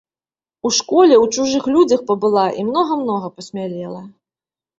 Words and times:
У 0.69 0.69
школе, 0.77 1.19
у 1.23 1.27
чужых 1.37 1.63
людзях 1.75 2.01
пабыла 2.09 2.47
і 2.63 2.67
многа-многа 2.71 3.27
пасмялела. 3.37 4.01